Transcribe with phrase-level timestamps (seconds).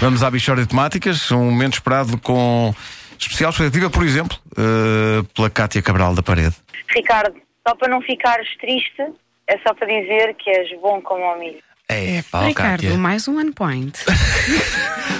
[0.00, 2.74] Vamos à Bichória de Temáticas, um momento esperado com
[3.18, 6.54] especial expectativa, por exemplo, eh, pela Cátia Cabral da Parede.
[6.94, 7.34] Ricardo,
[7.66, 9.02] só para não ficares triste,
[9.48, 11.62] é só para dizer que és bom como o milho.
[11.88, 13.98] É, pá, Ricardo, mais um one point.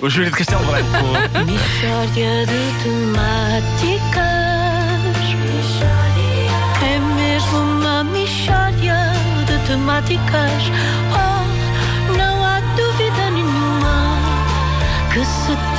[0.00, 0.88] O Júlio de Castelo Branco.
[1.44, 4.28] Mixórdia de temáticas.
[6.80, 8.94] É mesmo uma mixórdia
[9.44, 10.62] de temáticas.
[11.12, 11.47] Oh,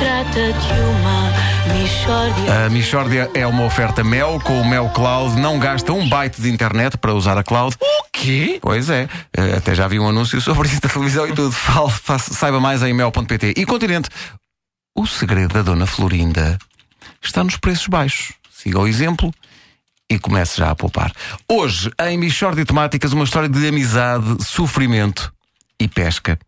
[0.00, 1.30] trata de uma.
[2.66, 5.38] A Michórdia é uma oferta Mel com o Mel Cloud.
[5.40, 7.76] Não gasta um byte de internet para usar a cloud.
[7.80, 8.58] O quê?
[8.60, 9.08] Pois é.
[9.36, 11.52] Eh, Até já vi um anúncio sobre isso na televisão e tudo.
[11.52, 13.54] Fale, faça- saiba mais em mel.pt.
[13.56, 14.08] E Continente.
[14.96, 16.58] O segredo da Dona Florinda
[17.22, 18.32] está nos preços baixos.
[18.52, 19.32] Siga o exemplo
[20.10, 21.12] e comece já a poupar.
[21.48, 25.32] Hoje, em Michórdia de Temáticas, uma história de amizade, sofrimento
[25.80, 26.38] e pesca.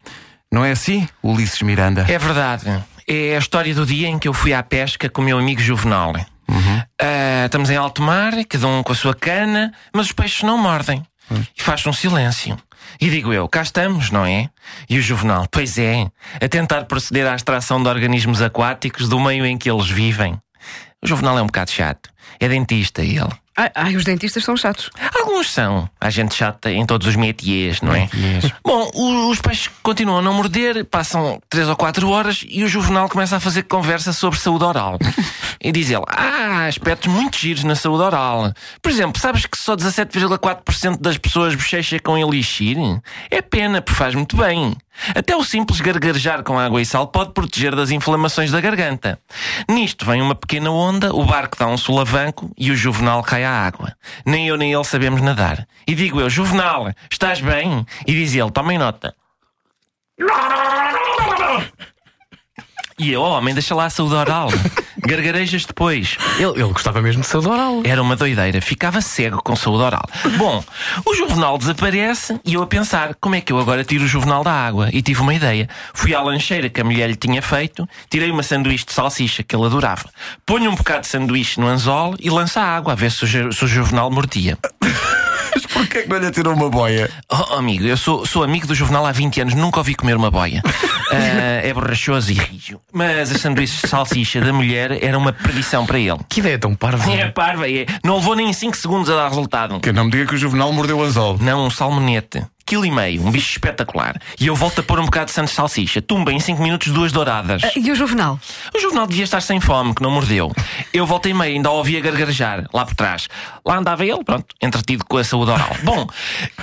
[0.50, 2.04] Não é assim, Ulisses Miranda?
[2.08, 2.64] É verdade.
[3.06, 5.60] É a história do dia em que eu fui à pesca com o meu amigo
[5.60, 6.14] Juvenal.
[7.00, 10.58] Ah, estamos em alto mar, cada um com a sua cana, mas os peixes não
[10.58, 11.02] mordem.
[11.56, 12.56] E faz um silêncio.
[13.00, 14.50] E digo eu, cá estamos, não é?
[14.88, 16.06] E o Juvenal, pois é,
[16.40, 20.38] a tentar proceder à extração de organismos aquáticos do meio em que eles vivem.
[21.02, 22.10] O Juvenal é um bocado chato.
[22.38, 23.30] É dentista ele.
[23.56, 24.90] Ai, ai, os dentistas são chatos.
[25.14, 25.88] Alguns são.
[26.00, 28.08] Há gente chata em todos os métiers, não é?
[28.64, 28.90] Bom,
[29.30, 33.36] os peixes continuam a não morder, passam três ou quatro horas e o Juvenal começa
[33.36, 34.98] a fazer conversa sobre saúde oral.
[35.60, 38.52] e diz ele: Ah, há aspectos muito giros na saúde oral.
[38.80, 42.78] Por exemplo, sabes que só 17,4% das pessoas bochecha com elixir?
[43.30, 44.74] É pena, porque faz muito bem.
[45.14, 49.18] Até o simples gargarejar com água e sal pode proteger das inflamações da garganta.
[49.68, 53.50] Nisto vem uma pequena onda, o barco dá um solavanco e o Juvenal cai à
[53.50, 53.94] água.
[54.24, 55.66] Nem eu nem ele sabemos nadar.
[55.86, 57.86] E digo eu, Juvenal, estás bem?
[58.06, 59.14] E diz ele, tomem nota.
[62.98, 64.48] E eu, oh, homem, deixa lá a saúde oral.
[65.06, 66.16] Gargarejas depois.
[66.38, 67.82] Ele, ele gostava mesmo de saúde oral.
[67.84, 70.04] Era uma doideira, ficava cego com saúde oral.
[70.36, 70.64] Bom,
[71.04, 74.44] o Juvenal desaparece e eu a pensar como é que eu agora tiro o Juvenal
[74.44, 74.88] da água.
[74.92, 75.68] E tive uma ideia.
[75.92, 79.54] Fui à lancheira que a mulher lhe tinha feito, tirei uma sanduíche de salsicha que
[79.56, 80.08] ele adorava,
[80.46, 83.52] ponho um bocado de sanduíche no anzol e lança a água a ver se o,
[83.52, 84.58] se o Juvenal mordia.
[85.72, 87.10] Porquê que não lhe atirou uma boia?
[87.30, 90.30] Oh, amigo, eu sou, sou amigo do Juvenal há 20 anos, nunca ouvi comer uma
[90.30, 90.62] boia.
[91.10, 91.14] Ah,
[91.64, 92.80] é borrachoso e rijo.
[92.92, 96.18] Mas as sanduíches de salsicha da mulher era uma perdição para ele.
[96.28, 97.10] Que ideia tão parva.
[97.12, 97.86] É parva, é.
[98.04, 99.80] Não levou nem 5 segundos a dar resultado.
[99.80, 101.38] Que não me diga que o Juvenal mordeu o anzol.
[101.40, 102.44] Não, um salmonete.
[102.64, 104.16] Quilo e meio, um bicho espetacular.
[104.38, 106.00] E eu volto a pôr um bocado de sandes de salsicha.
[106.00, 107.62] Tumba em 5 minutos, duas douradas.
[107.64, 108.38] Ah, E o Juvenal?
[108.74, 110.52] O jornal devia estar sem fome, que não mordeu.
[110.92, 113.28] Eu voltei meio, ainda ouvia gargarejar, lá por trás.
[113.64, 115.76] Lá andava ele, pronto, entretido com a saúde oral.
[115.82, 116.06] Bom,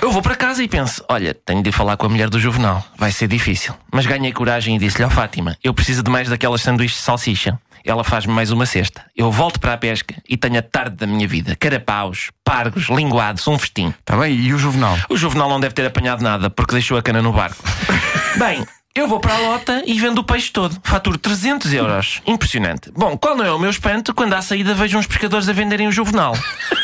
[0.00, 2.40] eu vou para casa e penso: olha, tenho de ir falar com a mulher do
[2.40, 2.84] Juvenal.
[2.96, 3.74] Vai ser difícil.
[3.92, 7.58] Mas ganhei coragem e disse-lhe: ó Fátima, eu preciso de mais daquelas sanduíches de salsicha.
[7.82, 9.02] Ela faz-me mais uma cesta.
[9.16, 11.56] Eu volto para a pesca e tenho a tarde da minha vida.
[11.56, 13.94] Carapaus, pargos, linguados, um festim.
[14.00, 14.34] Está bem?
[14.34, 14.98] E o Juvenal?
[15.08, 17.62] O Juvenal não deve ter apanhado nada porque deixou a cana no barco.
[18.36, 20.76] Bem, eu vou para a lota e vendo o peixe todo.
[20.82, 22.20] Faturo 300 euros.
[22.26, 22.90] Impressionante.
[22.90, 25.86] Bom, qual não é o meu espanto quando à saída vejo uns pescadores a venderem
[25.86, 26.34] o Juvenal?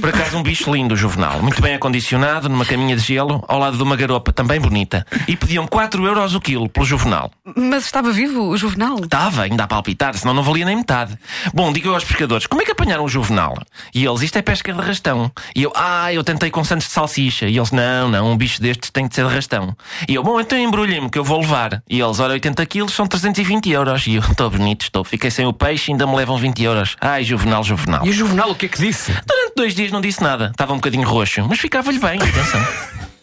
[0.00, 1.42] Por acaso, um bicho lindo, o Juvenal.
[1.42, 5.06] Muito bem acondicionado, numa caminha de gelo, ao lado de uma garopa também bonita.
[5.28, 7.30] E pediam 4 euros o quilo pelo Juvenal.
[7.56, 8.98] Mas estava vivo o Juvenal?
[8.98, 11.18] Estava ainda a palpitar, senão não valia nem metade.
[11.52, 13.58] Bom, digo eu aos pescadores, como é que apanharam o Juvenal?
[13.94, 15.30] E eles, isto é pesca de rastão.
[15.54, 17.46] E eu, ah, eu tentei com santos de salsicha.
[17.46, 19.76] E eles, não, não, um bicho destes tem de ser de rastão.
[20.08, 21.82] E eu, bom, então embrulhem-me que eu vou levar.
[21.88, 24.06] E eles, ora, 80 quilos são 320 euros.
[24.06, 25.04] E eu, estou bonito, estou.
[25.04, 26.96] Fiquei sem o peixe e ainda me levam 20 euros.
[27.00, 28.06] Ai, Juvenal, Juvenal.
[28.06, 29.12] E o Juvenal o que é que disse?
[29.26, 30.50] Durante dois dias não disse nada.
[30.50, 32.60] Estava um bocadinho roxo, mas ficava-lhe bem, atenção.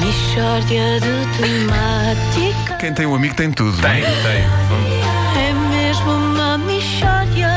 [0.00, 2.76] Mixórdia de temáticas.
[2.78, 3.76] Quem tem um amigo tem tudo.
[3.80, 4.44] Tem, tem.
[5.42, 7.48] É mesmo uma mixórdia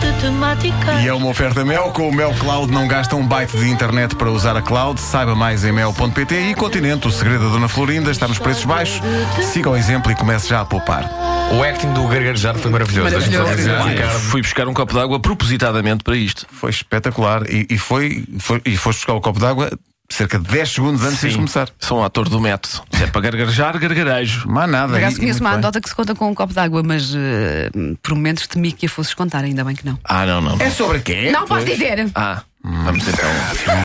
[0.00, 1.02] de temáticas.
[1.02, 2.70] E é uma oferta Mel com o Mel Cloud.
[2.70, 5.00] Não gasta um byte de internet para usar a cloud.
[5.00, 7.08] Saiba mais em mel.pt e Continente.
[7.08, 9.00] O segredo da Dona Florinda está nos preços baixos.
[9.42, 11.10] Siga o exemplo e comece já a poupar.
[11.52, 13.14] O acting do gargarejar foi maravilhoso.
[13.14, 14.18] Maravilhoso.
[14.30, 16.46] Fui buscar um copo de água propositadamente para isto.
[16.50, 17.42] Foi espetacular.
[17.50, 19.70] E, e foi, foi- e foste buscar o copo d'água
[20.10, 21.36] cerca de 10 segundos antes de Sim.
[21.36, 21.68] começar.
[21.80, 22.82] Sou um ator do método.
[22.92, 24.44] Se é para gargarejar, gargarejo.
[24.48, 24.88] Mas nada.
[24.92, 27.70] Por acaso conheço uma anedota que se conta com um copo de água, mas eh,
[28.02, 29.98] por momentos temi que a fosses contar, ainda bem que não.
[30.04, 30.56] Ah, não, não.
[30.60, 31.30] É sobre quê?
[31.32, 32.08] Não posso dizer!
[32.14, 33.30] Ah, vamos então.